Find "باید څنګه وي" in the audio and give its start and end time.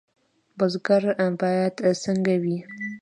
1.41-2.57